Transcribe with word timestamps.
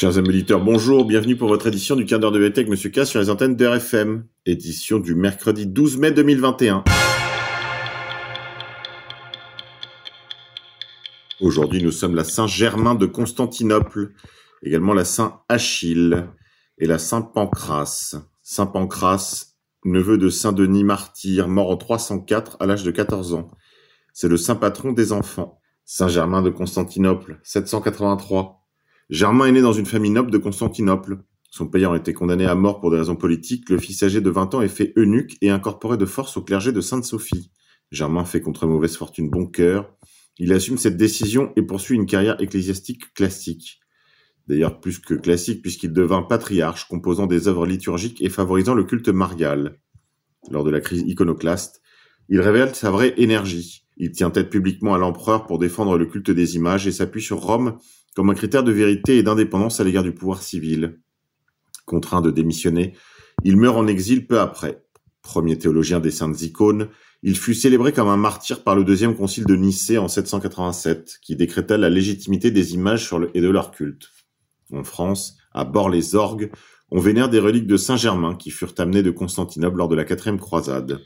Chers 0.00 0.16
amis 0.16 0.28
auditeurs, 0.28 0.60
bonjour, 0.60 1.04
bienvenue 1.04 1.34
pour 1.34 1.48
votre 1.48 1.66
édition 1.66 1.96
du 1.96 2.04
quart 2.04 2.20
d'heure 2.20 2.30
de 2.30 2.40
avec 2.40 2.68
Monsieur 2.68 2.88
K 2.88 3.04
sur 3.04 3.18
les 3.18 3.30
antennes 3.30 3.56
de 3.56 3.66
RFM, 3.66 4.28
édition 4.46 5.00
du 5.00 5.16
mercredi 5.16 5.66
12 5.66 5.98
mai 5.98 6.12
2021. 6.12 6.84
Aujourd'hui, 11.40 11.82
nous 11.82 11.90
sommes 11.90 12.14
la 12.14 12.22
Saint-Germain 12.22 12.94
de 12.94 13.06
Constantinople, 13.06 14.12
également 14.62 14.94
la 14.94 15.04
Saint-Achille 15.04 16.28
et 16.78 16.86
la 16.86 16.98
Saint-Pancras. 17.00 18.14
Saint 18.40 18.66
Pancras, 18.66 19.46
neveu 19.84 20.16
de 20.16 20.28
Saint 20.28 20.52
Denis 20.52 20.84
martyr, 20.84 21.48
mort 21.48 21.70
en 21.70 21.76
304 21.76 22.58
à 22.60 22.66
l'âge 22.66 22.84
de 22.84 22.92
14 22.92 23.34
ans. 23.34 23.50
C'est 24.12 24.28
le 24.28 24.36
saint 24.36 24.54
patron 24.54 24.92
des 24.92 25.10
enfants. 25.10 25.60
Saint 25.84 26.06
Germain 26.06 26.42
de 26.42 26.50
Constantinople, 26.50 27.40
783. 27.42 28.57
Germain 29.10 29.46
est 29.46 29.52
né 29.52 29.62
dans 29.62 29.72
une 29.72 29.86
famille 29.86 30.10
noble 30.10 30.30
de 30.30 30.36
Constantinople. 30.36 31.18
Son 31.50 31.66
père 31.66 31.94
était 31.94 32.12
condamné 32.12 32.44
à 32.44 32.54
mort 32.54 32.78
pour 32.78 32.90
des 32.90 32.98
raisons 32.98 33.16
politiques. 33.16 33.70
Le 33.70 33.78
fils 33.78 34.02
âgé 34.02 34.20
de 34.20 34.28
20 34.28 34.54
ans 34.54 34.60
est 34.60 34.68
fait 34.68 34.92
eunuque 34.98 35.38
et 35.40 35.48
incorporé 35.48 35.96
de 35.96 36.04
force 36.04 36.36
au 36.36 36.42
clergé 36.42 36.72
de 36.72 36.82
Sainte-Sophie. 36.82 37.50
Germain 37.90 38.26
fait 38.26 38.42
contre 38.42 38.66
mauvaise 38.66 38.96
fortune 38.96 39.30
bon 39.30 39.46
cœur. 39.46 39.96
Il 40.36 40.52
assume 40.52 40.76
cette 40.76 40.98
décision 40.98 41.52
et 41.56 41.62
poursuit 41.62 41.96
une 41.96 42.04
carrière 42.04 42.38
ecclésiastique 42.42 43.14
classique. 43.14 43.80
D'ailleurs 44.46 44.78
plus 44.78 44.98
que 44.98 45.14
classique 45.14 45.62
puisqu'il 45.62 45.94
devint 45.94 46.22
patriarche, 46.22 46.86
composant 46.86 47.26
des 47.26 47.48
œuvres 47.48 47.66
liturgiques 47.66 48.20
et 48.20 48.28
favorisant 48.28 48.74
le 48.74 48.84
culte 48.84 49.08
marial. 49.08 49.80
Lors 50.50 50.64
de 50.64 50.70
la 50.70 50.80
crise 50.80 51.04
iconoclaste, 51.06 51.80
il 52.28 52.40
révèle 52.40 52.74
sa 52.74 52.90
vraie 52.90 53.14
énergie. 53.16 53.86
Il 53.96 54.12
tient 54.12 54.30
tête 54.30 54.50
publiquement 54.50 54.94
à 54.94 54.98
l'empereur 54.98 55.46
pour 55.46 55.58
défendre 55.58 55.96
le 55.96 56.04
culte 56.04 56.30
des 56.30 56.56
images 56.56 56.86
et 56.86 56.92
s'appuie 56.92 57.22
sur 57.22 57.38
Rome 57.38 57.78
comme 58.18 58.30
un 58.30 58.34
critère 58.34 58.64
de 58.64 58.72
vérité 58.72 59.18
et 59.18 59.22
d'indépendance 59.22 59.78
à 59.78 59.84
l'égard 59.84 60.02
du 60.02 60.10
pouvoir 60.10 60.42
civil. 60.42 60.98
Contraint 61.86 62.20
de 62.20 62.32
démissionner, 62.32 62.94
il 63.44 63.56
meurt 63.56 63.76
en 63.76 63.86
exil 63.86 64.26
peu 64.26 64.40
après. 64.40 64.82
Premier 65.22 65.56
théologien 65.56 66.00
des 66.00 66.10
saintes 66.10 66.42
icônes, 66.42 66.88
il 67.22 67.38
fut 67.38 67.54
célébré 67.54 67.92
comme 67.92 68.08
un 68.08 68.16
martyr 68.16 68.64
par 68.64 68.74
le 68.74 68.82
deuxième 68.82 69.14
concile 69.14 69.46
de 69.46 69.54
Nicée 69.54 69.98
en 69.98 70.08
787, 70.08 71.20
qui 71.22 71.36
décréta 71.36 71.76
la 71.76 71.90
légitimité 71.90 72.50
des 72.50 72.74
images 72.74 73.08
et 73.34 73.40
de 73.40 73.48
leur 73.48 73.70
culte. 73.70 74.08
En 74.72 74.82
France, 74.82 75.36
à 75.52 75.62
Bord-les-Orgues, 75.62 76.50
on 76.90 76.98
vénère 76.98 77.28
des 77.28 77.38
reliques 77.38 77.68
de 77.68 77.76
Saint-Germain 77.76 78.34
qui 78.34 78.50
furent 78.50 78.74
amenées 78.78 79.04
de 79.04 79.12
Constantinople 79.12 79.76
lors 79.76 79.88
de 79.88 79.94
la 79.94 80.04
quatrième 80.04 80.40
croisade. 80.40 81.02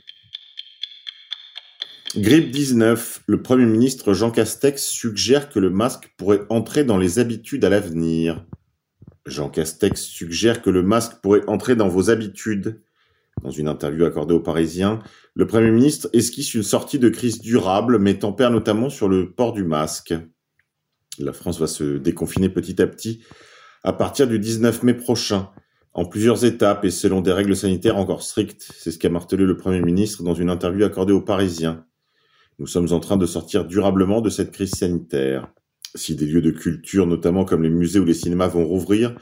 Grippe 2.15 2.51
19. 2.51 3.23
Le 3.25 3.41
Premier 3.41 3.65
ministre 3.65 4.13
Jean 4.13 4.29
Castex 4.29 4.85
suggère 4.85 5.49
que 5.49 5.57
le 5.57 5.71
masque 5.71 6.13
pourrait 6.15 6.41
entrer 6.49 6.83
dans 6.83 6.99
les 6.99 7.17
habitudes 7.17 7.65
à 7.65 7.69
l'avenir. 7.69 8.45
Jean 9.25 9.49
Castex 9.49 9.99
suggère 9.99 10.61
que 10.61 10.69
le 10.69 10.83
masque 10.83 11.13
pourrait 11.23 11.41
entrer 11.47 11.75
dans 11.75 11.87
vos 11.87 12.11
habitudes. 12.11 12.83
Dans 13.41 13.49
une 13.49 13.67
interview 13.67 14.05
accordée 14.05 14.35
aux 14.35 14.39
Parisiens, 14.39 14.99
le 15.33 15.47
Premier 15.47 15.71
ministre 15.71 16.07
esquisse 16.13 16.53
une 16.53 16.61
sortie 16.61 16.99
de 16.99 17.09
crise 17.09 17.41
durable, 17.41 17.97
mais 17.97 18.19
tempère 18.19 18.51
notamment 18.51 18.91
sur 18.91 19.09
le 19.09 19.31
port 19.31 19.53
du 19.53 19.63
masque. 19.63 20.13
La 21.17 21.33
France 21.33 21.59
va 21.59 21.65
se 21.65 21.97
déconfiner 21.97 22.49
petit 22.49 22.79
à 22.79 22.85
petit 22.85 23.23
à 23.83 23.91
partir 23.91 24.27
du 24.27 24.37
19 24.37 24.83
mai 24.83 24.93
prochain, 24.93 25.49
en 25.93 26.05
plusieurs 26.05 26.45
étapes 26.45 26.85
et 26.85 26.91
selon 26.91 27.21
des 27.21 27.31
règles 27.31 27.55
sanitaires 27.55 27.97
encore 27.97 28.21
strictes. 28.21 28.71
C'est 28.77 28.91
ce 28.91 28.99
qu'a 28.99 29.09
martelé 29.09 29.45
le 29.45 29.57
Premier 29.57 29.81
ministre 29.81 30.21
dans 30.21 30.35
une 30.35 30.51
interview 30.51 30.85
accordée 30.85 31.13
aux 31.13 31.21
Parisiens. 31.21 31.83
Nous 32.59 32.67
sommes 32.67 32.91
en 32.91 32.99
train 32.99 33.17
de 33.17 33.25
sortir 33.25 33.65
durablement 33.65 34.21
de 34.21 34.29
cette 34.29 34.51
crise 34.51 34.71
sanitaire. 34.71 35.47
Si 35.95 36.15
des 36.15 36.25
lieux 36.25 36.41
de 36.41 36.51
culture, 36.51 37.07
notamment 37.07 37.45
comme 37.45 37.63
les 37.63 37.69
musées 37.69 37.99
ou 37.99 38.05
les 38.05 38.13
cinémas, 38.13 38.47
vont 38.47 38.65
rouvrir, 38.65 39.15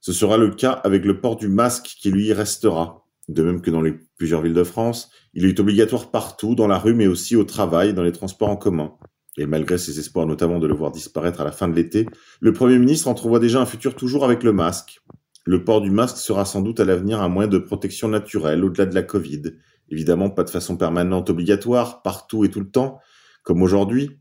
ce 0.00 0.12
sera 0.12 0.36
le 0.36 0.50
cas 0.50 0.72
avec 0.72 1.04
le 1.04 1.20
port 1.20 1.36
du 1.36 1.48
masque 1.48 1.96
qui 2.00 2.10
lui 2.10 2.32
restera. 2.32 3.04
De 3.28 3.42
même 3.42 3.60
que 3.60 3.70
dans 3.70 3.82
les 3.82 3.94
plusieurs 4.16 4.42
villes 4.42 4.54
de 4.54 4.64
France, 4.64 5.10
il 5.34 5.44
est 5.44 5.60
obligatoire 5.60 6.10
partout, 6.10 6.54
dans 6.54 6.66
la 6.66 6.78
rue, 6.78 6.94
mais 6.94 7.06
aussi 7.06 7.36
au 7.36 7.44
travail, 7.44 7.94
dans 7.94 8.02
les 8.02 8.12
transports 8.12 8.48
en 8.48 8.56
commun. 8.56 8.94
Et 9.36 9.46
malgré 9.46 9.76
ses 9.76 9.98
espoirs 9.98 10.26
notamment 10.26 10.58
de 10.58 10.66
le 10.66 10.74
voir 10.74 10.90
disparaître 10.90 11.40
à 11.40 11.44
la 11.44 11.52
fin 11.52 11.68
de 11.68 11.74
l'été, 11.74 12.06
le 12.40 12.52
Premier 12.52 12.78
ministre 12.78 13.08
entrevoit 13.08 13.38
déjà 13.38 13.60
un 13.60 13.66
futur 13.66 13.94
toujours 13.94 14.24
avec 14.24 14.42
le 14.42 14.52
masque. 14.52 15.00
Le 15.44 15.64
port 15.64 15.80
du 15.80 15.90
masque 15.90 16.16
sera 16.16 16.44
sans 16.44 16.62
doute 16.62 16.80
à 16.80 16.84
l'avenir 16.84 17.20
un 17.20 17.28
moyen 17.28 17.48
de 17.48 17.58
protection 17.58 18.08
naturelle 18.08 18.64
au-delà 18.64 18.86
de 18.86 18.94
la 18.94 19.02
Covid, 19.02 19.42
évidemment 19.90 20.30
pas 20.30 20.44
de 20.44 20.50
façon 20.50 20.76
permanente 20.76 21.30
obligatoire, 21.30 22.02
partout 22.02 22.44
et 22.44 22.50
tout 22.50 22.60
le 22.60 22.70
temps, 22.70 23.00
comme 23.42 23.62
aujourd'hui, 23.62 24.18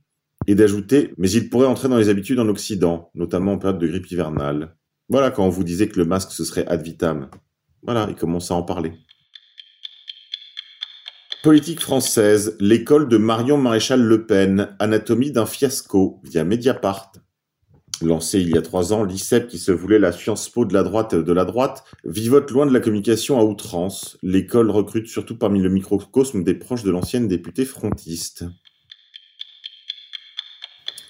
et 0.47 0.55
d'ajouter, 0.55 1.13
mais 1.17 1.29
il 1.29 1.49
pourrait 1.49 1.67
entrer 1.67 1.89
dans 1.89 1.97
les 1.97 2.09
habitudes 2.09 2.39
en 2.39 2.47
Occident, 2.47 3.11
notamment 3.15 3.53
en 3.53 3.57
période 3.57 3.79
de 3.79 3.87
grippe 3.87 4.09
hivernale. 4.11 4.75
Voilà 5.09 5.31
quand 5.31 5.45
on 5.45 5.49
vous 5.49 5.63
disait 5.63 5.87
que 5.87 5.99
le 5.99 6.05
masque 6.05 6.31
ce 6.31 6.45
serait 6.45 6.65
ad 6.67 6.81
vitam. 6.81 7.29
Voilà, 7.83 8.07
il 8.09 8.15
commence 8.15 8.51
à 8.51 8.55
en 8.55 8.63
parler. 8.63 8.93
Politique 11.43 11.79
française, 11.79 12.57
l'école 12.59 13.07
de 13.07 13.17
Marion 13.17 13.57
Maréchal 13.57 14.01
Le 14.01 14.25
Pen, 14.25 14.75
anatomie 14.79 15.31
d'un 15.31 15.45
fiasco, 15.45 16.19
via 16.23 16.43
Mediapart. 16.43 17.11
Lancé 18.01 18.39
il 18.39 18.49
y 18.49 18.57
a 18.57 18.61
trois 18.61 18.93
ans, 18.93 19.03
l'ICEP, 19.03 19.47
qui 19.47 19.57
se 19.57 19.71
voulait 19.71 19.97
la 19.97 20.11
Sciences 20.11 20.49
Po 20.49 20.65
de 20.65 20.73
la 20.73 20.83
droite 20.83 21.15
de 21.15 21.33
la 21.33 21.45
droite, 21.45 21.83
vivote 22.05 22.51
loin 22.51 22.67
de 22.67 22.73
la 22.73 22.79
communication 22.79 23.39
à 23.39 23.43
outrance. 23.43 24.17
L'école 24.21 24.69
recrute 24.69 25.07
surtout 25.07 25.35
parmi 25.35 25.59
le 25.61 25.69
microcosme 25.69 26.43
des 26.43 26.53
proches 26.53 26.83
de 26.83 26.91
l'ancienne 26.91 27.27
députée 27.27 27.65
frontiste. 27.65 28.45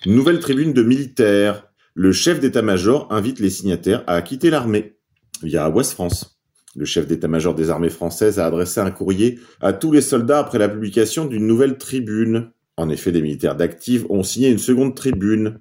Nouvelle 0.06 0.40
tribune 0.40 0.72
de 0.72 0.82
militaires. 0.82 1.68
Le 1.94 2.14
chef 2.14 2.40
d'état-major 2.40 3.12
invite 3.12 3.40
les 3.40 3.50
signataires 3.50 4.04
à 4.08 4.22
quitter 4.22 4.50
l'armée. 4.50 4.98
Via 5.44 5.70
Ouest 5.70 5.92
France. 5.92 6.40
Le 6.76 6.86
chef 6.86 7.08
d'état-major 7.08 7.54
des 7.54 7.70
armées 7.70 7.90
françaises 7.90 8.40
a 8.40 8.46
adressé 8.46 8.80
un 8.80 8.92
courrier 8.92 9.40
à 9.60 9.74
tous 9.74 9.92
les 9.92 10.02
soldats 10.02 10.40
après 10.40 10.60
la 10.60 10.70
publication 10.70 11.26
d'une 11.26 11.48
nouvelle 11.48 11.78
tribune. 11.78 12.52
En 12.78 12.90
effet, 12.90 13.12
les 13.12 13.22
militaires 13.22 13.56
d'active 13.56 14.06
ont 14.10 14.24
signé 14.24 14.50
une 14.50 14.60
seconde 14.60 14.96
tribune 14.96 15.60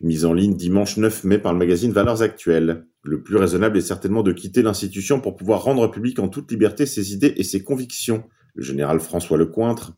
mise 0.00 0.24
en 0.24 0.32
ligne 0.32 0.56
dimanche 0.56 0.96
9 0.96 1.24
mai 1.24 1.38
par 1.38 1.52
le 1.52 1.58
magazine 1.58 1.92
Valeurs 1.92 2.22
Actuelles. 2.22 2.86
Le 3.02 3.22
plus 3.22 3.36
raisonnable 3.36 3.78
est 3.78 3.82
certainement 3.82 4.22
de 4.22 4.32
quitter 4.32 4.62
l'institution 4.62 5.20
pour 5.20 5.36
pouvoir 5.36 5.62
rendre 5.62 5.90
public 5.90 6.18
en 6.18 6.28
toute 6.28 6.50
liberté 6.50 6.86
ses 6.86 7.12
idées 7.12 7.34
et 7.36 7.44
ses 7.44 7.62
convictions. 7.62 8.24
Le 8.54 8.62
général 8.62 9.00
François 9.00 9.36
Lecointre, 9.36 9.92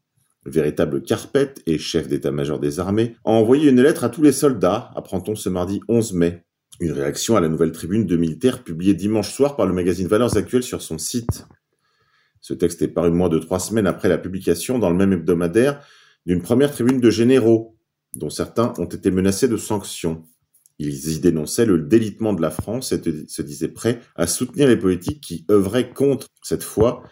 véritable 0.44 1.02
carpette 1.02 1.62
et 1.66 1.78
chef 1.78 2.08
d'état-major 2.08 2.58
des 2.58 2.80
armées, 2.80 3.16
a 3.24 3.30
envoyé 3.30 3.70
une 3.70 3.82
lettre 3.82 4.04
à 4.04 4.08
tous 4.08 4.22
les 4.22 4.32
soldats, 4.32 4.90
apprend-on 4.94 5.34
ce 5.34 5.48
mardi 5.48 5.80
11 5.88 6.12
mai. 6.14 6.42
Une 6.80 6.92
réaction 6.92 7.36
à 7.36 7.40
la 7.40 7.48
nouvelle 7.48 7.72
tribune 7.72 8.06
de 8.06 8.16
militaires 8.16 8.62
publiée 8.62 8.94
dimanche 8.94 9.32
soir 9.32 9.56
par 9.56 9.66
le 9.66 9.72
magazine 9.72 10.08
Valeurs 10.08 10.36
Actuelles 10.36 10.62
sur 10.62 10.82
son 10.82 10.98
site. 10.98 11.46
Ce 12.40 12.54
texte 12.54 12.82
est 12.82 12.88
paru 12.88 13.10
moins 13.10 13.28
de 13.28 13.38
trois 13.38 13.58
semaines 13.58 13.86
après 13.86 14.08
la 14.08 14.18
publication 14.18 14.78
dans 14.78 14.90
le 14.90 14.96
même 14.96 15.12
hebdomadaire 15.12 15.80
d'une 16.26 16.42
première 16.42 16.72
tribune 16.72 17.00
de 17.00 17.10
généraux 17.10 17.75
dont 18.16 18.30
certains 18.30 18.72
ont 18.78 18.86
été 18.86 19.10
menacés 19.10 19.48
de 19.48 19.56
sanctions. 19.56 20.24
Ils 20.78 21.12
y 21.12 21.20
dénonçaient 21.20 21.66
le 21.66 21.78
délitement 21.78 22.34
de 22.34 22.42
la 22.42 22.50
France 22.50 22.92
et 22.92 23.00
se 23.28 23.42
disaient 23.42 23.68
prêts 23.68 24.00
à 24.14 24.26
soutenir 24.26 24.68
les 24.68 24.76
politiques 24.76 25.22
qui 25.22 25.46
œuvraient 25.50 25.90
contre, 25.90 26.26
cette 26.42 26.62
fois, 26.62 27.02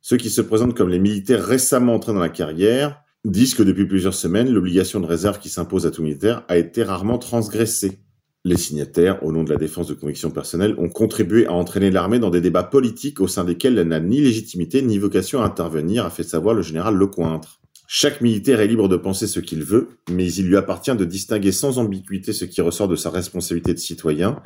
ceux 0.00 0.16
qui 0.16 0.30
se 0.30 0.40
présentent 0.40 0.76
comme 0.76 0.88
les 0.88 0.98
militaires 0.98 1.44
récemment 1.44 1.94
entrés 1.94 2.12
dans 2.12 2.18
la 2.18 2.28
carrière, 2.28 3.00
disent 3.24 3.54
que 3.54 3.62
depuis 3.62 3.86
plusieurs 3.86 4.14
semaines, 4.14 4.50
l'obligation 4.50 4.98
de 4.98 5.06
réserve 5.06 5.38
qui 5.38 5.48
s'impose 5.48 5.86
à 5.86 5.92
tout 5.92 6.02
militaire 6.02 6.44
a 6.48 6.56
été 6.56 6.82
rarement 6.82 7.18
transgressée. 7.18 8.00
Les 8.44 8.56
signataires, 8.56 9.24
au 9.24 9.30
nom 9.30 9.44
de 9.44 9.50
la 9.50 9.56
défense 9.56 9.86
de 9.86 9.94
convictions 9.94 10.32
personnelles, 10.32 10.74
ont 10.76 10.88
contribué 10.88 11.46
à 11.46 11.52
entraîner 11.52 11.92
l'armée 11.92 12.18
dans 12.18 12.30
des 12.30 12.40
débats 12.40 12.64
politiques 12.64 13.20
au 13.20 13.28
sein 13.28 13.44
desquels 13.44 13.78
elle 13.78 13.86
n'a 13.86 14.00
ni 14.00 14.20
légitimité 14.20 14.82
ni 14.82 14.98
vocation 14.98 15.40
à 15.40 15.46
intervenir, 15.46 16.04
a 16.04 16.10
fait 16.10 16.24
savoir 16.24 16.56
le 16.56 16.62
général 16.62 16.96
Lecointre. 16.96 17.61
Chaque 17.94 18.22
militaire 18.22 18.62
est 18.62 18.68
libre 18.68 18.88
de 18.88 18.96
penser 18.96 19.26
ce 19.26 19.38
qu'il 19.38 19.64
veut, 19.64 19.98
mais 20.10 20.32
il 20.32 20.46
lui 20.46 20.56
appartient 20.56 20.96
de 20.96 21.04
distinguer 21.04 21.52
sans 21.52 21.78
ambiguïté 21.78 22.32
ce 22.32 22.46
qui 22.46 22.62
ressort 22.62 22.88
de 22.88 22.96
sa 22.96 23.10
responsabilité 23.10 23.74
de 23.74 23.78
citoyen 23.78 24.40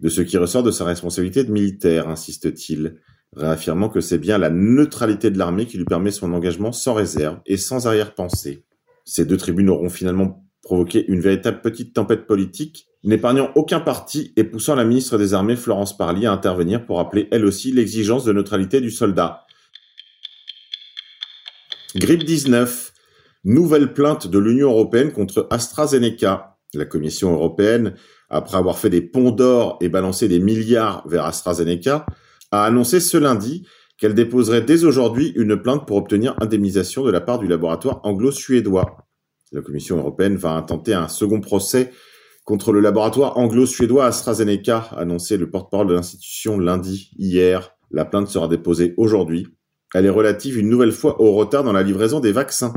de 0.00 0.10
ce 0.10 0.20
qui 0.20 0.36
ressort 0.36 0.62
de 0.62 0.70
sa 0.70 0.84
responsabilité 0.84 1.44
de 1.44 1.50
militaire, 1.50 2.10
insiste-t-il, 2.10 2.96
réaffirmant 3.34 3.88
que 3.88 4.02
c'est 4.02 4.18
bien 4.18 4.36
la 4.36 4.50
neutralité 4.50 5.30
de 5.30 5.38
l'armée 5.38 5.64
qui 5.64 5.78
lui 5.78 5.86
permet 5.86 6.10
son 6.10 6.34
engagement 6.34 6.72
sans 6.72 6.92
réserve 6.92 7.40
et 7.46 7.56
sans 7.56 7.86
arrière-pensée. 7.86 8.66
Ces 9.06 9.24
deux 9.24 9.38
tribunes 9.38 9.70
auront 9.70 9.88
finalement 9.88 10.44
provoqué 10.62 11.06
une 11.08 11.20
véritable 11.20 11.62
petite 11.62 11.94
tempête 11.94 12.26
politique, 12.26 12.86
n'épargnant 13.02 13.50
aucun 13.54 13.80
parti 13.80 14.34
et 14.36 14.44
poussant 14.44 14.74
la 14.74 14.84
ministre 14.84 15.16
des 15.16 15.32
Armées 15.32 15.56
Florence 15.56 15.96
Parly 15.96 16.26
à 16.26 16.32
intervenir 16.32 16.84
pour 16.84 17.00
appeler 17.00 17.28
elle 17.30 17.46
aussi 17.46 17.72
l'exigence 17.72 18.26
de 18.26 18.32
neutralité 18.34 18.82
du 18.82 18.90
soldat. 18.90 19.43
Grippe 21.96 22.24
19. 22.24 22.92
Nouvelle 23.44 23.92
plainte 23.92 24.26
de 24.26 24.38
l'Union 24.40 24.70
européenne 24.70 25.12
contre 25.12 25.46
AstraZeneca. 25.50 26.56
La 26.74 26.86
Commission 26.86 27.32
européenne, 27.32 27.94
après 28.28 28.56
avoir 28.56 28.78
fait 28.78 28.90
des 28.90 29.00
ponts 29.00 29.30
d'or 29.30 29.78
et 29.80 29.88
balancé 29.88 30.26
des 30.26 30.40
milliards 30.40 31.06
vers 31.06 31.24
AstraZeneca, 31.24 32.04
a 32.50 32.64
annoncé 32.64 32.98
ce 32.98 33.16
lundi 33.16 33.64
qu'elle 33.96 34.14
déposerait 34.14 34.62
dès 34.62 34.82
aujourd'hui 34.82 35.32
une 35.36 35.56
plainte 35.56 35.86
pour 35.86 35.96
obtenir 35.96 36.34
indemnisation 36.40 37.04
de 37.04 37.12
la 37.12 37.20
part 37.20 37.38
du 37.38 37.46
laboratoire 37.46 38.00
anglo-suédois. 38.02 39.06
La 39.52 39.62
Commission 39.62 39.96
européenne 39.98 40.34
va 40.34 40.50
intenter 40.50 40.94
un 40.94 41.06
second 41.06 41.40
procès 41.40 41.92
contre 42.42 42.72
le 42.72 42.80
laboratoire 42.80 43.38
anglo-suédois 43.38 44.06
AstraZeneca, 44.06 44.88
annoncé 44.96 45.36
le 45.36 45.48
porte-parole 45.48 45.86
de 45.86 45.94
l'institution 45.94 46.58
lundi, 46.58 47.12
hier. 47.16 47.76
La 47.92 48.04
plainte 48.04 48.26
sera 48.26 48.48
déposée 48.48 48.94
aujourd'hui. 48.96 49.46
Elle 49.94 50.06
est 50.06 50.10
relative 50.10 50.58
une 50.58 50.68
nouvelle 50.68 50.90
fois 50.90 51.20
au 51.20 51.32
retard 51.34 51.62
dans 51.62 51.72
la 51.72 51.84
livraison 51.84 52.18
des 52.18 52.32
vaccins. 52.32 52.74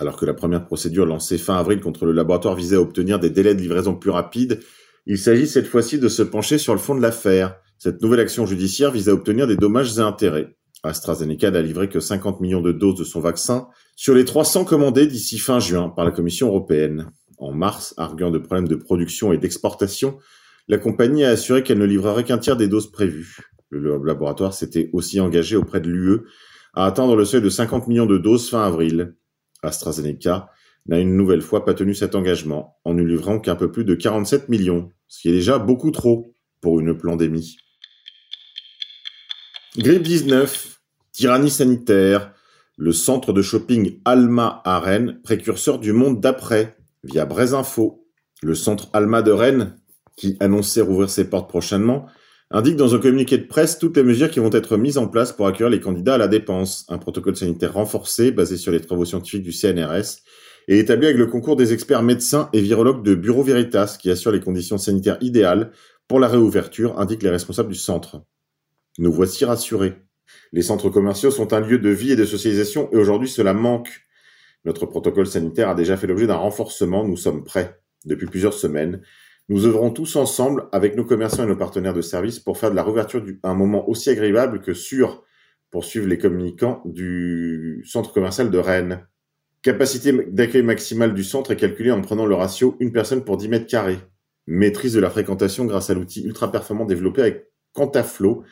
Alors 0.00 0.16
que 0.16 0.24
la 0.24 0.32
première 0.32 0.64
procédure 0.64 1.04
lancée 1.04 1.36
fin 1.36 1.56
avril 1.56 1.80
contre 1.80 2.06
le 2.06 2.12
laboratoire 2.12 2.54
visait 2.54 2.76
à 2.76 2.80
obtenir 2.80 3.18
des 3.18 3.28
délais 3.28 3.54
de 3.54 3.60
livraison 3.60 3.94
plus 3.94 4.10
rapides, 4.10 4.60
il 5.04 5.18
s'agit 5.18 5.46
cette 5.46 5.66
fois-ci 5.66 5.98
de 5.98 6.08
se 6.08 6.22
pencher 6.22 6.56
sur 6.56 6.72
le 6.72 6.80
fond 6.80 6.94
de 6.94 7.02
l'affaire. 7.02 7.56
Cette 7.78 8.00
nouvelle 8.00 8.20
action 8.20 8.46
judiciaire 8.46 8.90
vise 8.90 9.10
à 9.10 9.12
obtenir 9.12 9.46
des 9.46 9.56
dommages 9.56 9.98
et 9.98 10.00
intérêts. 10.00 10.56
AstraZeneca 10.82 11.50
n'a 11.50 11.60
livré 11.60 11.90
que 11.90 12.00
50 12.00 12.40
millions 12.40 12.62
de 12.62 12.72
doses 12.72 12.98
de 12.98 13.04
son 13.04 13.20
vaccin 13.20 13.68
sur 13.94 14.14
les 14.14 14.24
300 14.24 14.64
commandés 14.64 15.06
d'ici 15.06 15.38
fin 15.38 15.60
juin 15.60 15.90
par 15.90 16.06
la 16.06 16.10
Commission 16.10 16.48
européenne. 16.48 17.10
En 17.36 17.52
mars, 17.52 17.92
arguant 17.98 18.30
de 18.30 18.38
problèmes 18.38 18.68
de 18.68 18.76
production 18.76 19.30
et 19.30 19.38
d'exportation, 19.38 20.16
la 20.68 20.78
compagnie 20.78 21.24
a 21.24 21.30
assuré 21.30 21.62
qu'elle 21.62 21.78
ne 21.78 21.84
livrerait 21.84 22.24
qu'un 22.24 22.38
tiers 22.38 22.56
des 22.56 22.68
doses 22.68 22.90
prévues. 22.90 23.36
Le 23.70 23.98
laboratoire 24.04 24.54
s'était 24.54 24.90
aussi 24.92 25.20
engagé 25.20 25.56
auprès 25.56 25.80
de 25.80 25.88
l'UE 25.88 26.20
à 26.74 26.86
atteindre 26.86 27.16
le 27.16 27.24
seuil 27.24 27.42
de 27.42 27.48
50 27.48 27.88
millions 27.88 28.06
de 28.06 28.18
doses 28.18 28.50
fin 28.50 28.64
avril. 28.64 29.14
AstraZeneca 29.62 30.50
n'a 30.86 31.00
une 31.00 31.16
nouvelle 31.16 31.42
fois 31.42 31.64
pas 31.64 31.74
tenu 31.74 31.94
cet 31.94 32.14
engagement 32.14 32.76
en 32.84 32.94
ne 32.94 33.02
livrant 33.02 33.40
qu'un 33.40 33.56
peu 33.56 33.72
plus 33.72 33.84
de 33.84 33.94
47 33.94 34.48
millions, 34.48 34.90
ce 35.08 35.20
qui 35.20 35.28
est 35.30 35.32
déjà 35.32 35.58
beaucoup 35.58 35.90
trop 35.90 36.34
pour 36.60 36.78
une 36.78 36.96
pandémie. 36.96 37.56
Grippe 39.76 40.02
19, 40.02 40.80
tyrannie 41.12 41.50
sanitaire, 41.50 42.32
le 42.76 42.92
centre 42.92 43.32
de 43.32 43.42
shopping 43.42 44.00
Alma 44.04 44.62
à 44.64 44.78
Rennes, 44.78 45.20
précurseur 45.22 45.78
du 45.78 45.92
monde 45.92 46.20
d'après, 46.20 46.76
via 47.02 47.24
Brésinfo. 47.24 48.06
Le 48.42 48.54
centre 48.54 48.90
Alma 48.92 49.22
de 49.22 49.32
Rennes, 49.32 49.78
qui 50.16 50.36
annonçait 50.40 50.82
rouvrir 50.82 51.08
ses 51.08 51.28
portes 51.28 51.48
prochainement, 51.48 52.06
indique 52.50 52.76
dans 52.76 52.94
un 52.94 52.98
communiqué 52.98 53.38
de 53.38 53.46
presse 53.46 53.78
toutes 53.78 53.96
les 53.96 54.02
mesures 54.02 54.30
qui 54.30 54.40
vont 54.40 54.52
être 54.52 54.76
mises 54.76 54.98
en 54.98 55.08
place 55.08 55.32
pour 55.32 55.46
accueillir 55.46 55.70
les 55.70 55.80
candidats 55.80 56.14
à 56.14 56.18
la 56.18 56.28
dépense. 56.28 56.86
Un 56.88 56.98
protocole 56.98 57.36
sanitaire 57.36 57.74
renforcé, 57.74 58.30
basé 58.30 58.56
sur 58.56 58.72
les 58.72 58.80
travaux 58.80 59.04
scientifiques 59.04 59.42
du 59.42 59.52
CNRS, 59.52 60.22
et 60.68 60.78
établi 60.78 61.06
avec 61.06 61.18
le 61.18 61.26
concours 61.26 61.56
des 61.56 61.72
experts 61.72 62.02
médecins 62.02 62.48
et 62.52 62.60
virologues 62.60 63.02
de 63.02 63.14
Bureau 63.14 63.42
Veritas, 63.42 63.96
qui 64.00 64.10
assurent 64.10 64.32
les 64.32 64.40
conditions 64.40 64.78
sanitaires 64.78 65.18
idéales 65.20 65.72
pour 66.08 66.20
la 66.20 66.28
réouverture, 66.28 66.98
indiquent 66.98 67.22
les 67.22 67.30
responsables 67.30 67.68
du 67.68 67.78
centre. 67.78 68.22
Nous 68.98 69.12
voici 69.12 69.44
rassurés. 69.44 69.94
Les 70.52 70.62
centres 70.62 70.88
commerciaux 70.88 71.30
sont 71.30 71.52
un 71.52 71.60
lieu 71.60 71.78
de 71.78 71.90
vie 71.90 72.12
et 72.12 72.16
de 72.16 72.24
socialisation, 72.24 72.88
et 72.92 72.96
aujourd'hui 72.96 73.28
cela 73.28 73.54
manque. 73.54 74.02
Notre 74.64 74.86
protocole 74.86 75.26
sanitaire 75.26 75.68
a 75.68 75.74
déjà 75.74 75.96
fait 75.96 76.06
l'objet 76.06 76.26
d'un 76.26 76.36
renforcement, 76.36 77.04
nous 77.04 77.16
sommes 77.16 77.44
prêts. 77.44 77.80
Depuis 78.04 78.26
plusieurs 78.26 78.54
semaines, 78.54 79.02
nous 79.48 79.64
œuvrons 79.64 79.90
tous 79.90 80.16
ensemble 80.16 80.68
avec 80.72 80.96
nos 80.96 81.04
commerçants 81.04 81.44
et 81.44 81.46
nos 81.46 81.56
partenaires 81.56 81.94
de 81.94 82.02
service 82.02 82.40
pour 82.40 82.58
faire 82.58 82.70
de 82.70 82.76
la 82.76 82.82
réouverture 82.82 83.24
un 83.44 83.54
moment 83.54 83.88
aussi 83.88 84.10
agréable 84.10 84.60
que 84.60 84.74
sûr, 84.74 85.24
poursuivent 85.70 86.08
les 86.08 86.18
communicants 86.18 86.82
du 86.84 87.84
centre 87.86 88.12
commercial 88.12 88.50
de 88.50 88.58
Rennes. 88.58 89.06
Capacité 89.62 90.12
d'accueil 90.30 90.62
maximale 90.62 91.14
du 91.14 91.24
centre 91.24 91.50
est 91.50 91.56
calculée 91.56 91.90
en 91.90 92.00
prenant 92.00 92.26
le 92.26 92.34
ratio 92.34 92.76
une 92.80 92.92
personne 92.92 93.24
pour 93.24 93.36
10 93.36 93.48
mètres 93.48 93.66
carrés. 93.66 93.98
Maîtrise 94.46 94.94
de 94.94 95.00
la 95.00 95.10
fréquentation 95.10 95.64
grâce 95.64 95.90
à 95.90 95.94
l'outil 95.94 96.24
ultra 96.24 96.50
performant 96.50 96.84
développé 96.84 97.22
avec 97.22 97.46
Quantaflow, 97.72 98.44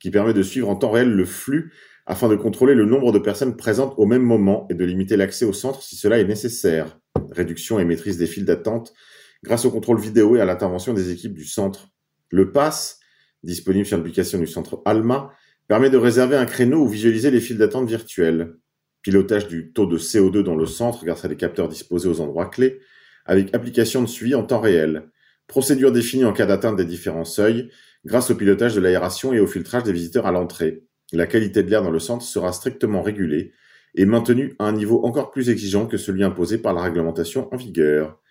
qui 0.00 0.10
permet 0.10 0.34
de 0.34 0.42
suivre 0.42 0.68
en 0.68 0.76
temps 0.76 0.90
réel 0.90 1.10
le 1.10 1.24
flux 1.24 1.72
afin 2.06 2.28
de 2.28 2.36
contrôler 2.36 2.74
le 2.74 2.84
nombre 2.84 3.12
de 3.12 3.18
personnes 3.18 3.56
présentes 3.56 3.94
au 3.96 4.06
même 4.06 4.22
moment 4.22 4.66
et 4.70 4.74
de 4.74 4.84
limiter 4.84 5.16
l'accès 5.16 5.44
au 5.44 5.52
centre 5.52 5.82
si 5.82 5.96
cela 5.96 6.18
est 6.18 6.24
nécessaire. 6.24 6.98
Réduction 7.30 7.78
et 7.78 7.84
maîtrise 7.84 8.18
des 8.18 8.26
files 8.26 8.44
d'attente 8.44 8.92
grâce 9.42 9.64
au 9.64 9.70
contrôle 9.70 10.00
vidéo 10.00 10.36
et 10.36 10.40
à 10.40 10.44
l'intervention 10.44 10.94
des 10.94 11.10
équipes 11.10 11.34
du 11.34 11.44
centre. 11.44 11.88
Le 12.30 12.52
pass, 12.52 13.00
disponible 13.42 13.86
sur 13.86 13.96
l'application 13.96 14.38
du 14.38 14.46
centre 14.46 14.82
Alma, 14.84 15.32
permet 15.68 15.90
de 15.90 15.96
réserver 15.96 16.36
un 16.36 16.46
créneau 16.46 16.82
ou 16.82 16.88
visualiser 16.88 17.30
les 17.30 17.40
files 17.40 17.58
d'attente 17.58 17.88
virtuelles. 17.88 18.54
Pilotage 19.02 19.48
du 19.48 19.72
taux 19.72 19.86
de 19.86 19.98
CO2 19.98 20.42
dans 20.42 20.54
le 20.54 20.66
centre 20.66 21.04
grâce 21.04 21.24
à 21.24 21.28
des 21.28 21.36
capteurs 21.36 21.68
disposés 21.68 22.08
aux 22.08 22.20
endroits 22.20 22.46
clés, 22.46 22.80
avec 23.26 23.54
application 23.54 24.02
de 24.02 24.06
suivi 24.06 24.34
en 24.34 24.44
temps 24.44 24.60
réel. 24.60 25.10
Procédure 25.46 25.92
définie 25.92 26.24
en 26.24 26.32
cas 26.32 26.46
d'atteinte 26.46 26.76
des 26.76 26.84
différents 26.84 27.24
seuils, 27.24 27.68
grâce 28.04 28.30
au 28.30 28.36
pilotage 28.36 28.74
de 28.74 28.80
l'aération 28.80 29.32
et 29.32 29.40
au 29.40 29.46
filtrage 29.46 29.82
des 29.82 29.92
visiteurs 29.92 30.26
à 30.26 30.32
l'entrée. 30.32 30.84
La 31.12 31.26
qualité 31.26 31.62
de 31.62 31.70
l'air 31.70 31.82
dans 31.82 31.90
le 31.90 31.98
centre 31.98 32.24
sera 32.24 32.52
strictement 32.52 33.02
régulée 33.02 33.52
et 33.94 34.06
maintenue 34.06 34.54
à 34.58 34.64
un 34.64 34.72
niveau 34.72 35.04
encore 35.04 35.30
plus 35.30 35.50
exigeant 35.50 35.86
que 35.86 35.98
celui 35.98 36.24
imposé 36.24 36.58
par 36.58 36.72
la 36.72 36.82
réglementation 36.82 37.52
en 37.52 37.56
vigueur 37.56 38.21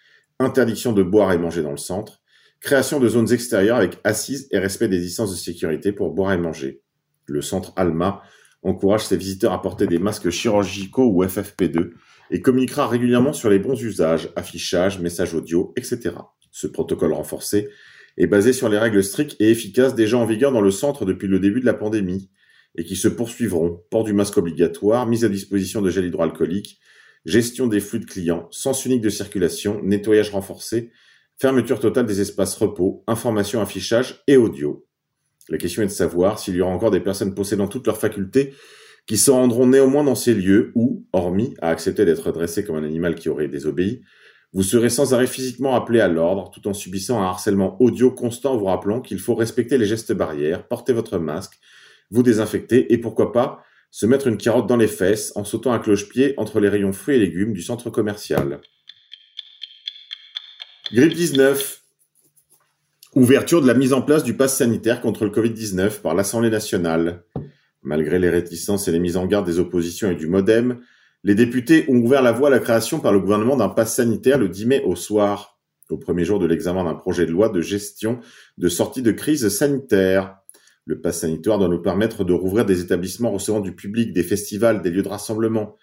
interdiction 0.42 0.94
de 0.94 1.04
boire 1.04 1.32
et 1.32 1.38
manger 1.38 1.62
dans 1.62 1.72
le 1.72 1.78
centre, 1.78 2.22
création 2.60 3.00
de 3.00 3.10
zones 3.10 3.32
extérieures 3.32 3.78
avec 3.78 4.00
assises 4.04 4.48
et 4.52 4.60
respect 4.60 4.88
des 4.88 5.00
distances 5.00 5.32
de 5.32 5.38
sécurité 5.38 5.92
pour 5.92 6.12
boire 6.12 6.32
et 6.34 6.38
manger. 6.38 6.82
Le 7.26 7.42
centre 7.42 7.74
Alma 7.76 8.22
encourage 8.64 9.06
ses 9.06 9.18
visiteurs 9.18 9.54
à 9.54 9.62
porter 9.62 9.88
des 9.88 9.98
masques 9.98 10.30
chirurgicaux 10.30 11.12
ou 11.12 11.24
FFP2 11.24 11.92
et 12.30 12.42
communiquera 12.42 12.88
régulièrement 12.88 13.34
sur 13.34 13.50
les 13.50 13.60
bons 13.60 13.82
usages, 13.82 14.30
affichage, 14.36 15.00
messages 15.00 15.34
audio, 15.34 15.74
etc. 15.76 16.12
Ce 16.52 16.68
protocole 16.68 17.14
renforcé 17.14 17.70
est 18.18 18.28
basé 18.28 18.54
sur 18.54 18.70
les 18.70 18.78
règles 18.78 19.04
strictes 19.04 19.36
et 19.40 19.50
efficaces 19.50 19.96
déjà 19.96 20.18
en 20.18 20.26
vigueur 20.26 20.52
dans 20.52 20.62
le 20.62 20.72
centre 20.72 21.06
depuis 21.06 21.28
le 21.28 21.40
début 21.40 21.62
de 21.62 21.66
la 21.66 21.74
pandémie 21.74 22.30
et 22.76 22.84
qui 22.84 22.96
se 22.96 23.08
poursuivront. 23.08 23.84
Port 23.90 24.04
du 24.04 24.14
masque 24.14 24.38
obligatoire, 24.38 25.08
mise 25.08 25.26
à 25.26 25.30
disposition 25.30 25.82
de 25.82 25.90
gel 25.90 26.06
hydroalcoolique, 26.06 26.80
gestion 27.26 27.68
des 27.68 27.80
flux 27.80 28.00
de 28.00 28.06
clients, 28.06 28.48
sens 28.52 28.86
unique 28.86 29.02
de 29.02 29.10
circulation, 29.10 29.82
nettoyage 29.84 30.32
renforcé, 30.32 30.92
fermeture 31.38 31.80
totale 31.80 32.06
des 32.06 32.22
espaces 32.22 32.56
repos, 32.56 33.04
information, 33.08 33.62
affichage 33.62 34.24
et 34.28 34.38
audio. 34.38 34.86
La 35.50 35.58
question 35.58 35.82
est 35.84 35.88
de 35.88 35.92
savoir 35.92 36.40
s'il 36.40 36.56
y 36.56 36.62
aura 36.62 36.72
encore 36.72 36.92
des 36.92 37.00
personnes 37.00 37.36
possédant 37.36 37.68
toutes 37.68 37.88
leurs 37.88 37.98
facultés 37.98 38.54
qui 39.08 39.18
se 39.18 39.32
rendront 39.32 39.68
néanmoins 39.68 40.04
dans 40.04 40.16
ces 40.16 40.34
lieux 40.34 40.72
où, 40.76 41.06
hormis 41.12 41.56
à 41.62 41.70
accepter 41.70 42.06
d'être 42.06 42.32
dressé 42.32 42.64
comme 42.64 42.76
un 42.76 42.84
animal 42.84 43.16
qui 43.16 43.30
aurait 43.30 43.48
désobéi, 43.48 44.02
vous 44.54 44.64
serez 44.64 44.90
sans 44.90 45.14
arrêt 45.14 45.28
physiquement 45.28 45.76
appelé 45.76 46.02
à 46.02 46.08
l'ordre 46.08 46.52
tout 46.52 46.68
en 46.68 46.74
subissant 46.74 47.22
un 47.22 47.26
harcèlement 47.26 47.82
audio 47.82 48.12
constant 48.12 48.58
vous 48.58 48.66
rappelant 48.66 49.02
qu'il 49.02 49.20
faut 49.20 49.34
respecter 49.34 49.78
les 49.78 49.86
gestes 49.86 50.14
barrières, 50.14 50.68
porter 50.68 50.94
votre 50.94 51.18
masque, 51.18 51.58
vous 52.12 52.22
désinfecter 52.22 52.94
et 52.94 52.98
pourquoi 52.98 53.32
pas 53.32 53.64
se 53.92 54.06
mettre 54.06 54.28
une 54.28 54.38
carotte 54.38 54.68
dans 54.68 54.78
les 54.78 54.88
fesses 54.88 55.34
en 55.36 55.44
sautant 55.44 55.74
à 55.74 55.80
cloche-pied 55.80 56.34
entre 56.38 56.60
les 56.60 56.70
rayons 56.70 56.94
fruits 56.94 57.18
et 57.18 57.20
légumes 57.20 57.54
du 57.54 57.62
centre 57.62 57.90
commercial. 57.90 58.62
Grippe 60.94 61.14
19. 61.14 61.82
Ouverture 63.16 63.62
de 63.62 63.68
la 63.68 63.74
mise 63.74 63.92
en 63.92 64.02
place 64.02 64.24
du 64.24 64.34
pass 64.34 64.58
sanitaire 64.58 65.02
contre 65.02 65.26
le 65.26 65.32
Covid-19 65.32 66.02
par 66.02 66.16
l'Assemblée 66.16 66.50
nationale. 66.50 67.26
Malgré 67.84 68.20
les 68.20 68.30
réticences 68.30 68.88
et 68.88 68.92
les 68.94 69.00
mises 69.00 69.18
en 69.18 69.26
garde 69.26 69.46
des 69.46 69.60
oppositions 69.60 70.10
et 70.10 70.16
du 70.16 70.28
Modem, 70.28 70.80
les 71.24 71.36
députés 71.36 71.86
ont 71.90 71.98
ouvert 71.98 72.22
la 72.22 72.32
voie 72.32 72.48
à 72.48 72.52
la 72.52 72.60
création 72.60 73.00
par 73.00 73.12
le 73.12 73.20
gouvernement 73.20 73.58
d'un 73.58 73.70
pass 73.70 73.96
sanitaire 73.96 74.38
le 74.38 74.48
10 74.48 74.66
mai 74.66 74.82
au 74.86 74.96
soir, 74.96 75.60
au 75.90 75.98
premier 75.98 76.24
jour 76.24 76.40
de 76.40 76.46
l'examen 76.46 76.86
d'un 76.86 76.96
projet 76.96 77.26
de 77.26 77.32
loi 77.32 77.50
de 77.50 77.62
gestion 77.62 78.20
de 78.58 78.70
sortie 78.70 79.02
de 79.02 79.12
crise 79.12 79.50
sanitaire. 79.50 80.41
Le 80.86 81.00
pass 81.00 81.20
sanitaire 81.22 81.58
doit 81.58 81.68
nous 81.68 81.82
permettre 81.82 82.24
de 82.24 82.34
rouvrir 82.34 82.66
des 82.66 82.82
établissements 82.82 83.32
recevant 83.32 83.60
du 83.60 83.76
public, 83.76 84.14
des 84.14 84.24
festivals, 84.24 84.82
des 84.82 84.90
lieux 84.90 85.04
de 85.04 85.08
rassemblement. 85.08 85.78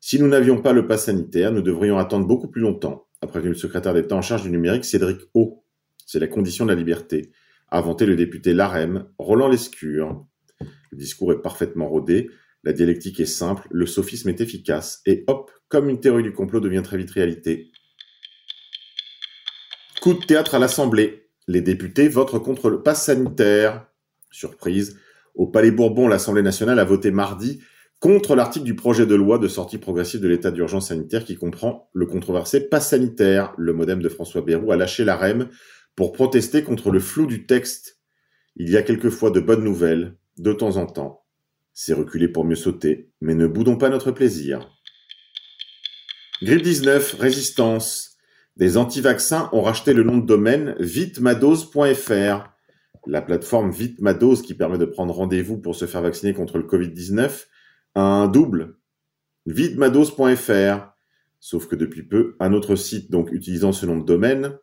Si 0.00 0.18
nous 0.20 0.28
n'avions 0.28 0.60
pas 0.60 0.72
le 0.72 0.86
pass 0.86 1.06
sanitaire, 1.06 1.52
nous 1.52 1.62
devrions 1.62 1.98
attendre 1.98 2.26
beaucoup 2.26 2.48
plus 2.48 2.60
longtemps, 2.60 3.08
a 3.20 3.26
prévenu 3.26 3.50
le 3.50 3.56
secrétaire 3.56 3.94
d'État 3.94 4.14
en 4.14 4.22
charge 4.22 4.42
du 4.42 4.50
numérique 4.50 4.84
Cédric 4.84 5.20
O. 5.34 5.64
C'est 6.06 6.20
la 6.20 6.28
condition 6.28 6.66
de 6.66 6.70
la 6.70 6.76
liberté, 6.76 7.32
a 7.70 7.78
inventé 7.78 8.06
le 8.06 8.14
député 8.14 8.52
Larem, 8.54 9.06
Roland 9.18 9.48
Lescure. 9.48 10.26
Le 10.60 10.98
discours 10.98 11.32
est 11.32 11.42
parfaitement 11.42 11.88
rodé, 11.88 12.30
la 12.62 12.72
dialectique 12.72 13.20
est 13.20 13.26
simple, 13.26 13.66
le 13.70 13.86
sophisme 13.86 14.28
est 14.28 14.40
efficace, 14.40 15.02
et 15.06 15.24
hop, 15.26 15.50
comme 15.68 15.88
une 15.88 16.00
théorie 16.00 16.22
du 16.22 16.32
complot 16.32 16.60
devient 16.60 16.82
très 16.82 16.96
vite 16.96 17.10
réalité. 17.10 17.72
Coup 20.00 20.14
de 20.14 20.24
théâtre 20.24 20.54
à 20.54 20.58
l'Assemblée. 20.58 21.30
Les 21.48 21.62
députés 21.62 22.08
votent 22.08 22.38
contre 22.38 22.70
le 22.70 22.82
pass 22.82 23.06
sanitaire. 23.06 23.86
Surprise, 24.34 24.98
au 25.36 25.46
Palais 25.46 25.70
Bourbon, 25.70 26.08
l'Assemblée 26.08 26.42
nationale 26.42 26.80
a 26.80 26.84
voté 26.84 27.12
mardi 27.12 27.60
contre 28.00 28.34
l'article 28.34 28.64
du 28.64 28.74
projet 28.74 29.06
de 29.06 29.14
loi 29.14 29.38
de 29.38 29.46
sortie 29.46 29.78
progressive 29.78 30.20
de 30.20 30.26
l'état 30.26 30.50
d'urgence 30.50 30.88
sanitaire 30.88 31.24
qui 31.24 31.36
comprend 31.36 31.88
le 31.92 32.06
controversé 32.06 32.68
pass 32.68 32.90
sanitaire. 32.90 33.54
Le 33.56 33.72
modem 33.72 34.02
de 34.02 34.08
François 34.08 34.42
Bayrou 34.42 34.72
a 34.72 34.76
lâché 34.76 35.04
la 35.04 35.20
pour 35.94 36.12
protester 36.12 36.64
contre 36.64 36.90
le 36.90 36.98
flou 36.98 37.26
du 37.26 37.46
texte. 37.46 38.00
Il 38.56 38.68
y 38.68 38.76
a 38.76 38.82
quelquefois 38.82 39.30
de 39.30 39.38
bonnes 39.38 39.62
nouvelles, 39.62 40.16
de 40.38 40.52
temps 40.52 40.78
en 40.78 40.86
temps. 40.86 41.24
C'est 41.72 41.94
reculer 41.94 42.26
pour 42.26 42.44
mieux 42.44 42.56
sauter, 42.56 43.10
mais 43.20 43.36
ne 43.36 43.46
boudons 43.46 43.76
pas 43.76 43.88
notre 43.88 44.10
plaisir. 44.10 44.68
Grippe 46.42 46.62
19, 46.62 47.14
résistance. 47.20 48.16
Des 48.56 48.76
anti-vaccins 48.76 49.48
ont 49.52 49.62
racheté 49.62 49.92
le 49.92 50.02
nom 50.02 50.18
de 50.18 50.26
domaine 50.26 50.74
vitmadose.fr. 50.80 52.53
La 53.06 53.22
plateforme 53.22 53.70
Vite 53.70 54.00
qui 54.42 54.54
permet 54.54 54.78
de 54.78 54.84
prendre 54.84 55.14
rendez-vous 55.14 55.58
pour 55.58 55.76
se 55.76 55.86
faire 55.86 56.02
vacciner 56.02 56.32
contre 56.32 56.58
le 56.58 56.64
Covid-19, 56.64 57.46
a 57.94 58.00
un 58.00 58.28
double, 58.28 58.76
vitmadose.fr. 59.46 60.88
Sauf 61.40 61.66
que 61.66 61.76
depuis 61.76 62.02
peu, 62.02 62.36
un 62.40 62.52
autre 62.52 62.76
site, 62.76 63.10
donc 63.10 63.30
utilisant 63.30 63.72
ce 63.72 63.84
nom 63.84 63.98
de 63.98 64.04
domaine, 64.04 64.56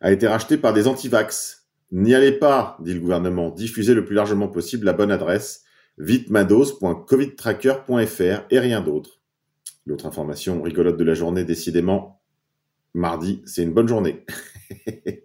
a 0.00 0.12
été 0.12 0.26
racheté 0.26 0.56
par 0.56 0.72
des 0.72 0.86
antivax. 0.86 1.68
N'y 1.92 2.14
allez 2.14 2.32
pas, 2.32 2.78
dit 2.80 2.94
le 2.94 3.00
gouvernement. 3.00 3.50
Diffusez 3.50 3.94
le 3.94 4.04
plus 4.04 4.14
largement 4.14 4.48
possible 4.48 4.86
la 4.86 4.92
bonne 4.92 5.12
adresse 5.12 5.62
vitmados.covidtracker.fr 5.98 8.46
et 8.50 8.58
rien 8.58 8.82
d'autre. 8.82 9.20
L'autre 9.86 10.06
information 10.06 10.62
rigolote 10.62 10.96
de 10.96 11.04
la 11.04 11.14
journée, 11.14 11.44
décidément, 11.44 12.20
mardi, 12.92 13.42
c'est 13.46 13.62
une 13.62 13.72
bonne 13.72 13.88
journée. 13.88 14.26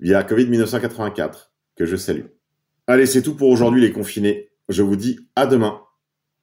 Via 0.00 0.24
Covid 0.24 0.48
1984, 0.48 1.52
que 1.76 1.86
je 1.86 1.96
salue. 1.96 2.26
Allez, 2.86 3.06
c'est 3.06 3.22
tout 3.22 3.34
pour 3.34 3.48
aujourd'hui 3.48 3.80
les 3.80 3.92
confinés. 3.92 4.50
Je 4.68 4.82
vous 4.82 4.96
dis 4.96 5.28
à 5.36 5.46
demain. 5.46 5.82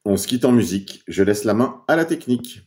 On 0.05 0.17
se 0.17 0.27
quitte 0.27 0.45
en 0.45 0.51
musique. 0.51 1.03
Je 1.07 1.23
laisse 1.23 1.43
la 1.43 1.53
main 1.53 1.83
à 1.87 1.95
la 1.95 2.05
technique. 2.05 2.61